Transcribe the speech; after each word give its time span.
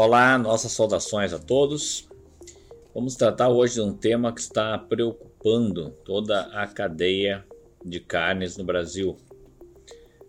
Olá, 0.00 0.38
nossas 0.38 0.70
saudações 0.70 1.32
a 1.32 1.40
todos. 1.40 2.08
Vamos 2.94 3.16
tratar 3.16 3.48
hoje 3.48 3.74
de 3.74 3.80
um 3.80 3.92
tema 3.92 4.32
que 4.32 4.40
está 4.40 4.78
preocupando 4.78 5.90
toda 6.04 6.42
a 6.52 6.68
cadeia 6.68 7.44
de 7.84 7.98
carnes 7.98 8.56
no 8.56 8.62
Brasil, 8.62 9.16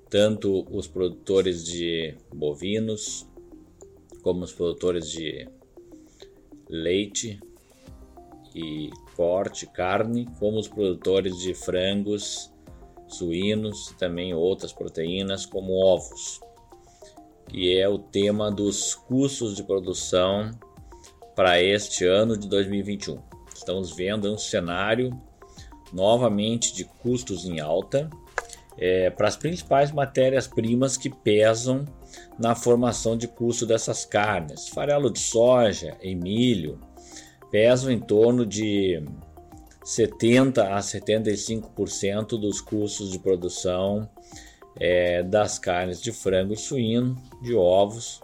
tanto 0.09 0.65
os 0.75 0.87
produtores 0.87 1.63
de 1.63 2.18
bovinos, 2.33 3.27
como 4.23 4.43
os 4.43 4.51
produtores 4.51 5.07
de 5.11 5.47
leite 6.67 7.39
e 8.55 8.89
corte, 9.15 9.67
carne, 9.67 10.27
como 10.39 10.57
os 10.57 10.67
produtores 10.67 11.38
de 11.38 11.54
frangos, 11.54 12.51
suínos 13.07 13.91
e 13.91 13.97
também 13.99 14.33
outras 14.33 14.73
proteínas, 14.73 15.45
como 15.45 15.73
ovos 15.73 16.42
que 17.49 17.77
é 17.77 17.89
o 17.89 17.97
tema 17.97 18.51
dos 18.51 18.93
custos 18.93 19.55
de 19.55 19.63
produção 19.63 20.51
para 21.35 21.61
este 21.61 22.05
ano 22.05 22.37
de 22.37 22.47
2021. 22.47 23.19
Estamos 23.53 23.91
vendo 23.95 24.31
um 24.31 24.37
cenário 24.37 25.11
novamente 25.91 26.73
de 26.73 26.85
custos 26.85 27.45
em 27.45 27.59
alta 27.59 28.09
é, 28.77 29.09
para 29.09 29.27
as 29.27 29.35
principais 29.35 29.91
matérias-primas 29.91 30.95
que 30.95 31.09
pesam 31.09 31.85
na 32.38 32.55
formação 32.55 33.17
de 33.17 33.27
custo 33.27 33.66
dessas 33.66 34.05
carnes. 34.05 34.69
Farelo 34.69 35.11
de 35.11 35.19
soja 35.19 35.97
e 36.02 36.16
milho 36.16 36.80
pesam 37.52 37.91
em 37.91 38.00
torno 38.00 38.45
de 38.45 39.03
70 39.83 40.75
a 40.75 40.80
75% 40.80 42.39
dos 42.39 42.61
custos 42.61 43.11
de 43.11 43.17
produção 43.17 44.08
é, 44.80 45.22
das 45.23 45.59
carnes 45.59 46.02
de 46.02 46.11
frango 46.11 46.53
e 46.53 46.58
suíno, 46.58 47.16
de 47.42 47.53
ovos, 47.53 48.22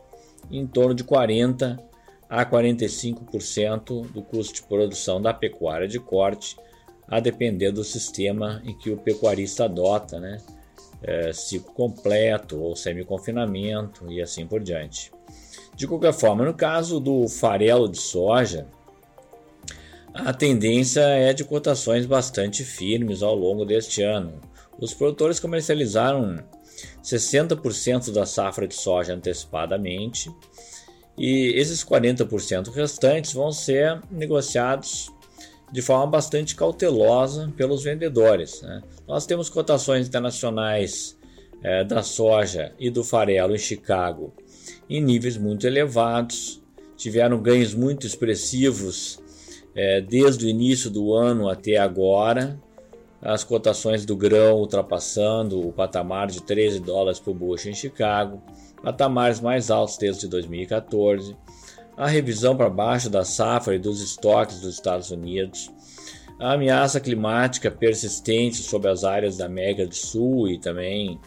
em 0.50 0.66
torno 0.66 0.94
de 0.94 1.04
40 1.04 1.78
a 2.30 2.46
45% 2.46 4.12
do 4.12 4.22
custo 4.22 4.56
de 4.56 4.64
produção 4.64 5.22
da 5.22 5.34
pecuária 5.34 5.88
de 5.88 6.00
corte, 6.00 6.58
a 7.08 7.20
depender 7.20 7.72
do 7.72 7.84
sistema 7.84 8.62
em 8.66 8.76
que 8.78 8.90
o 8.90 8.98
pecuarista 8.98 9.66
adota, 9.66 10.20
né? 10.20 10.38
É, 11.04 11.32
ciclo 11.34 11.72
completo 11.74 12.60
ou 12.60 12.76
semi-confinamento 12.76 14.12
e 14.12 14.22
assim 14.22 14.48
por 14.48 14.60
diante. 14.60 15.12
De 15.76 15.86
qualquer 15.86 16.14
forma, 16.14 16.46
no 16.46 16.54
caso 16.54 17.00
do 17.00 17.28
farelo 17.28 17.88
de 17.88 17.98
soja, 17.98 18.66
a 20.14 20.34
tendência 20.34 21.02
é 21.02 21.34
de 21.34 21.44
cotações 21.44 22.06
bastante 22.06 22.64
firmes 22.64 23.22
ao 23.22 23.36
longo 23.36 23.66
deste 23.66 24.02
ano. 24.02 24.40
Os 24.80 24.94
produtores 24.94 25.40
comercializaram 25.40 26.38
60% 27.04 28.12
da 28.12 28.26
safra 28.26 28.68
de 28.68 28.76
soja 28.76 29.14
antecipadamente 29.14 30.30
e 31.18 31.54
esses 31.56 31.84
40% 31.84 32.72
restantes 32.74 33.34
vão 33.34 33.52
ser 33.52 34.02
negociados 34.12 35.10
de 35.72 35.82
forma 35.82 36.08
bastante 36.08 36.56
cautelosa 36.56 37.52
pelos 37.56 37.84
vendedores. 37.84 38.62
Né? 38.62 38.82
Nós 39.08 39.26
temos 39.26 39.50
cotações 39.50 40.08
internacionais 40.08 41.18
é, 41.64 41.84
da 41.84 42.04
soja 42.04 42.74
e 42.78 42.90
do 42.90 43.04
farelo 43.04 43.56
em 43.56 43.60
Chicago 43.60 44.34
em 44.90 45.02
níveis 45.02 45.38
muito 45.38 45.66
elevados, 45.66 46.62
tiveram 46.96 47.42
ganhos 47.42 47.74
muito 47.74 48.06
expressivos 48.06 49.20
é, 49.76 50.00
desde 50.00 50.46
o 50.46 50.50
início 50.50 50.90
do 50.90 51.14
ano 51.14 51.50
até 51.50 51.78
agora, 51.78 52.60
as 53.26 53.44
cotações 53.44 54.06
do 54.06 54.16
grão 54.16 54.58
ultrapassando 54.58 55.68
o 55.68 55.74
patamar 55.74 56.28
de 56.28 56.44
13 56.44 56.80
dólares 56.80 57.20
por 57.20 57.34
bushel 57.34 57.72
em 57.72 57.76
Chicago, 57.76 58.42
patamares 58.84 59.42
mais 59.42 59.72
altos 59.72 59.98
desde 59.98 60.28
2014, 60.28 61.36
a 61.98 62.08
revisão 62.08 62.56
para 62.56 62.70
baixo 62.70 63.10
da 63.10 63.26
safra 63.26 63.76
e 63.76 63.80
dos 63.80 64.00
estoques 64.00 64.60
dos 64.60 64.76
Estados 64.76 65.10
Unidos, 65.10 65.72
a 66.40 66.54
ameaça 66.54 67.00
climática 67.00 67.72
persistente 67.72 68.58
sobre 68.58 68.92
as 68.92 69.04
áreas 69.04 69.38
da 69.38 69.48
América 69.48 69.88
do 69.88 69.96
Sul 69.96 70.48
e 70.48 70.60
também 70.60 71.20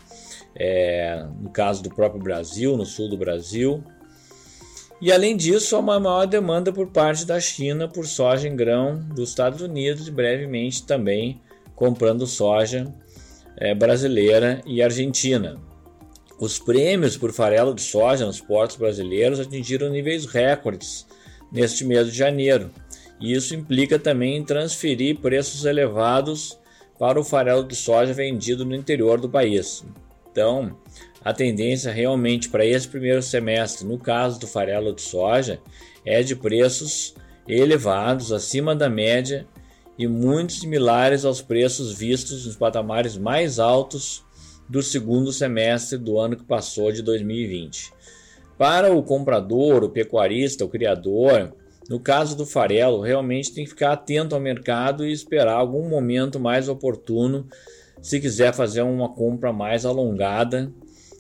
é, 0.55 1.27
no 1.41 1.50
caso 1.50 1.83
do 1.83 1.91
próprio 1.91 2.23
Brasil, 2.23 2.77
no 2.77 2.87
sul 2.87 3.09
do 3.09 3.17
Brasil. 3.17 3.83
E 5.00 5.11
além 5.11 5.37
disso, 5.37 5.75
há 5.75 5.78
uma 5.78 5.99
maior 5.99 6.27
demanda 6.27 6.73
por 6.73 6.89
parte 6.89 7.25
da 7.25 7.41
China 7.41 7.89
por 7.89 8.06
soja 8.06 8.49
em 8.49 8.55
grão 8.55 9.00
dos 9.15 9.31
Estados 9.31 9.62
Unidos 9.62 10.09
e 10.09 10.11
brevemente 10.11 10.84
também 10.84 11.41
comprando 11.78 12.27
soja 12.27 12.93
é, 13.56 13.72
brasileira 13.72 14.61
e 14.66 14.83
argentina. 14.83 15.56
Os 16.41 16.59
prêmios 16.59 17.16
por 17.16 17.33
farelo 17.33 17.72
de 17.72 17.83
soja 17.83 18.27
nos 18.27 18.41
portos 18.41 18.77
brasileiros 18.77 19.39
atingiram 19.39 19.88
níveis 19.88 20.27
recordes 20.27 21.06
neste 21.53 21.84
mês 21.84 22.11
de 22.11 22.19
janeiro. 22.19 22.72
E 23.21 23.33
isso 23.33 23.55
implica 23.55 23.97
também 23.97 24.37
em 24.37 24.44
transferir 24.44 25.21
preços 25.21 25.65
elevados 25.65 26.59
para 26.99 27.19
o 27.19 27.25
farelo 27.25 27.62
de 27.62 27.77
soja 27.77 28.12
vendido 28.12 28.65
no 28.65 28.75
interior 28.75 29.21
do 29.21 29.31
país. 29.31 29.84
Então, 30.33 30.77
a 31.25 31.33
tendência 31.33 31.93
realmente 31.93 32.49
para 32.49 32.67
esse 32.67 32.88
primeiro 32.88 33.22
semestre, 33.22 33.87
no 33.87 33.99
caso 33.99 34.41
do 34.41 34.49
farelo 34.49 34.93
de 34.93 35.03
soja, 35.03 35.61
é 36.05 36.25
de 36.25 36.34
preços 36.34 37.15
elevados, 37.47 38.33
acima 38.33 38.75
da 38.75 38.91
média 38.91 39.47
e 39.99 40.07
muito 40.07 40.53
similares 40.53 41.25
aos 41.25 41.43
preços 41.43 41.93
vistos 41.93 42.47
nos 42.47 42.57
patamares 42.57 43.17
mais 43.17 43.59
altos 43.59 44.25
do 44.69 44.83
segundo 44.83 45.33
semestre 45.33 45.99
do 45.99 46.19
ano 46.19 46.37
que 46.37 46.45
passou 46.45 46.93
de 46.93 47.03
2020. 47.03 47.93
Para 48.57 48.93
o 48.93 49.03
comprador, 49.03 49.83
o 49.83 49.89
pecuarista, 49.89 50.65
o 50.65 50.69
criador, 50.69 51.53
no 51.89 51.99
caso 51.99 52.37
do 52.37 52.45
farelo, 52.45 53.01
realmente 53.01 53.53
tem 53.53 53.65
que 53.65 53.71
ficar 53.71 53.93
atento 53.93 54.35
ao 54.35 54.41
mercado 54.41 55.07
e 55.07 55.13
esperar 55.13 55.55
algum 55.55 55.89
momento 55.89 56.39
mais 56.39 56.69
oportuno 56.69 57.47
se 58.03 58.21
quiser 58.21 58.53
fazer 58.53 58.83
uma 58.83 59.09
compra 59.09 59.53
mais 59.53 59.85
alongada 59.85 60.73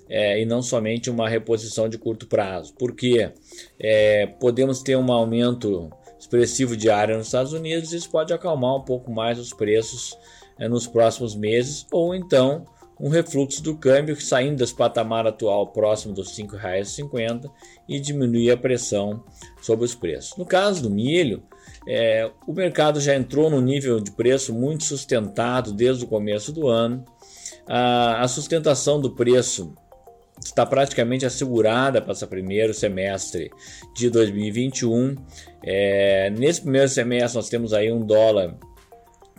é, 0.08 0.40
e 0.40 0.44
não 0.44 0.62
somente 0.62 1.10
uma 1.10 1.28
reposição 1.28 1.88
de 1.88 1.98
curto 1.98 2.26
prazo. 2.26 2.74
Porque 2.78 3.30
é, 3.78 4.26
podemos 4.26 4.82
ter 4.82 4.96
um 4.96 5.10
aumento 5.12 5.90
expressivo 6.18 6.76
de 6.76 6.90
área 6.90 7.16
nos 7.16 7.26
Estados 7.26 7.52
Unidos, 7.52 7.92
isso 7.92 8.10
pode 8.10 8.32
acalmar 8.32 8.76
um 8.76 8.82
pouco 8.82 9.10
mais 9.10 9.38
os 9.38 9.52
preços 9.52 10.16
é, 10.58 10.68
nos 10.68 10.86
próximos 10.86 11.34
meses, 11.34 11.86
ou 11.92 12.14
então 12.14 12.64
um 13.00 13.08
refluxo 13.08 13.62
do 13.62 13.76
câmbio 13.76 14.20
saindo 14.20 14.56
desse 14.56 14.74
patamar 14.74 15.26
atual 15.26 15.68
próximo 15.68 16.12
dos 16.12 16.36
R$ 16.36 16.44
5,50 16.44 17.50
e 17.88 18.00
diminuir 18.00 18.50
a 18.50 18.56
pressão 18.56 19.22
sobre 19.62 19.84
os 19.84 19.94
preços. 19.94 20.36
No 20.36 20.44
caso 20.44 20.82
do 20.82 20.90
milho, 20.90 21.42
é, 21.86 22.28
o 22.46 22.52
mercado 22.52 23.00
já 23.00 23.14
entrou 23.14 23.48
no 23.48 23.60
nível 23.60 24.00
de 24.00 24.10
preço 24.10 24.52
muito 24.52 24.84
sustentado 24.84 25.72
desde 25.72 26.04
o 26.04 26.08
começo 26.08 26.52
do 26.52 26.66
ano. 26.66 27.04
A, 27.66 28.22
a 28.22 28.28
sustentação 28.28 29.00
do 29.00 29.10
preço 29.10 29.74
está 30.44 30.64
praticamente 30.64 31.26
assegurada 31.26 32.00
para 32.00 32.12
esse 32.12 32.26
primeiro 32.26 32.72
semestre 32.72 33.50
de 33.94 34.10
2021. 34.10 35.16
É, 35.62 36.30
nesse 36.30 36.62
primeiro 36.62 36.88
semestre 36.88 37.36
nós 37.36 37.48
temos 37.48 37.72
aí 37.72 37.92
um 37.92 38.04
dólar 38.04 38.56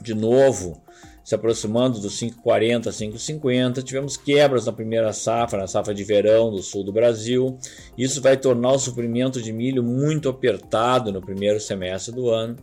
de 0.02 0.14
novo 0.14 0.82
se 1.30 1.36
aproximando 1.36 2.00
dos 2.00 2.20
5,40, 2.20 2.86
5,50. 2.86 3.84
Tivemos 3.84 4.18
quebras 4.18 4.66
na 4.66 4.74
primeira 4.74 5.14
safra, 5.14 5.60
na 5.60 5.68
safra 5.68 5.94
de 5.94 6.04
verão 6.04 6.50
do 6.50 6.64
sul 6.64 6.84
do 6.84 6.92
Brasil. 6.92 7.56
Isso 7.96 8.20
vai 8.20 8.36
tornar 8.36 8.72
o 8.72 8.80
suprimento 8.80 9.40
de 9.40 9.54
milho 9.54 9.84
muito 9.84 10.28
apertado 10.28 11.12
no 11.12 11.22
primeiro 11.22 11.60
semestre 11.60 12.16
do 12.16 12.32
ano. 12.32 12.56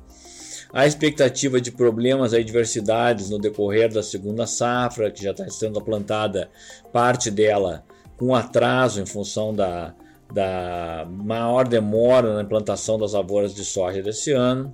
A 0.73 0.85
expectativa 0.85 1.61
de 1.61 1.71
problemas 1.71 2.33
e 2.33 2.39
adversidades 2.39 3.31
no 3.31 3.39
decorrer 3.39 3.93
da 3.93 4.03
segunda 4.03 4.49
safra, 4.49 5.13
que 5.13 5.23
já 5.23 5.31
está 5.31 5.49
sendo 5.49 5.81
plantada 5.81 6.51
parte 6.93 7.31
dela 7.31 7.85
com 8.17 8.35
atraso 8.35 9.01
em 9.01 9.07
função 9.07 9.55
da, 9.55 9.95
da 10.33 11.07
maior 11.11 11.67
demora 11.67 12.35
na 12.35 12.43
implantação 12.43 12.99
das 12.99 13.13
lavouras 13.13 13.55
de 13.55 13.65
soja 13.65 14.03
desse 14.03 14.33
ano. 14.33 14.73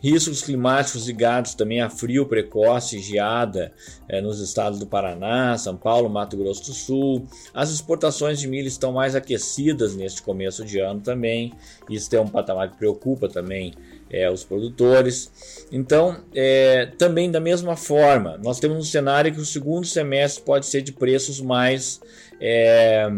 Riscos 0.00 0.42
climáticos 0.42 1.08
ligados 1.08 1.54
também 1.54 1.80
a 1.80 1.90
frio 1.90 2.24
precoce 2.24 2.98
e 2.98 3.00
geada 3.00 3.72
é, 4.08 4.20
nos 4.20 4.40
estados 4.40 4.78
do 4.78 4.86
Paraná, 4.86 5.58
São 5.58 5.76
Paulo, 5.76 6.08
Mato 6.08 6.36
Grosso 6.36 6.66
do 6.66 6.72
Sul. 6.72 7.26
As 7.52 7.70
exportações 7.70 8.38
de 8.38 8.46
milho 8.46 8.68
estão 8.68 8.92
mais 8.92 9.16
aquecidas 9.16 9.96
neste 9.96 10.22
começo 10.22 10.64
de 10.64 10.78
ano 10.78 11.00
também. 11.00 11.52
Isso 11.90 12.14
é 12.14 12.20
um 12.20 12.28
patamar 12.28 12.70
que 12.70 12.76
preocupa 12.76 13.28
também 13.28 13.74
é, 14.08 14.30
os 14.30 14.44
produtores. 14.44 15.66
Então, 15.72 16.16
é, 16.32 16.86
também 16.96 17.28
da 17.28 17.40
mesma 17.40 17.76
forma, 17.76 18.38
nós 18.38 18.60
temos 18.60 18.78
um 18.78 18.82
cenário 18.82 19.34
que 19.34 19.40
o 19.40 19.46
segundo 19.46 19.84
semestre 19.84 20.44
pode 20.44 20.66
ser 20.66 20.80
de 20.80 20.92
preços 20.92 21.40
mais 21.40 22.00
é, 22.40 23.08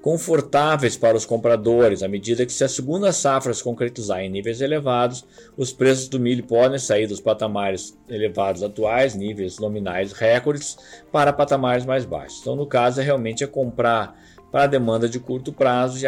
confortáveis 0.00 0.96
para 0.96 1.16
os 1.16 1.24
compradores, 1.24 2.02
à 2.02 2.08
medida 2.08 2.46
que 2.46 2.52
se 2.52 2.62
a 2.62 2.68
segunda 2.68 3.12
safra 3.12 3.52
se 3.52 3.62
concretizar 3.62 4.20
em 4.20 4.30
níveis 4.30 4.60
elevados, 4.60 5.24
os 5.56 5.72
preços 5.72 6.08
do 6.08 6.20
milho 6.20 6.44
podem 6.44 6.78
sair 6.78 7.06
dos 7.06 7.20
patamares 7.20 7.96
elevados 8.08 8.62
atuais, 8.62 9.14
níveis 9.14 9.58
nominais 9.58 10.12
recordes, 10.12 10.76
para 11.10 11.32
patamares 11.32 11.84
mais 11.84 12.04
baixos. 12.04 12.40
Então, 12.40 12.54
no 12.54 12.66
caso, 12.66 13.00
é 13.00 13.04
realmente 13.04 13.42
é 13.42 13.46
comprar 13.46 14.16
para 14.52 14.64
a 14.64 14.68
demanda 14.68 15.08
de 15.08 15.18
curto 15.18 15.52
prazo 15.52 15.98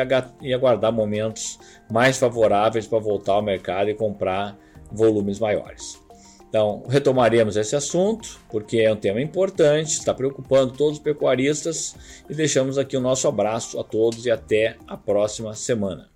e 0.41 0.55
aguardar 0.55 0.93
momentos 0.93 1.59
mais 1.91 2.17
favoráveis 2.17 2.87
para 2.87 3.01
voltar 3.01 3.33
ao 3.33 3.43
mercado 3.43 3.91
e 3.91 3.95
comprar 3.95 4.57
volumes 4.93 5.41
maiores. 5.41 6.06
Então, 6.57 6.85
retomaremos 6.89 7.55
esse 7.55 7.77
assunto, 7.77 8.41
porque 8.49 8.79
é 8.79 8.91
um 8.91 8.97
tema 8.97 9.21
importante, 9.21 9.91
está 9.91 10.15
preocupando 10.15 10.73
todos 10.73 10.97
os 10.97 11.05
pecuaristas 11.05 11.95
e 12.31 12.35
deixamos 12.35 12.79
aqui 12.79 12.97
o 12.97 13.01
nosso 13.01 13.29
abraço 13.29 13.79
a 13.79 13.85
todos 13.85 14.25
e 14.25 14.31
até 14.31 14.75
a 14.89 14.97
próxima 14.97 15.55
semana. 15.55 16.09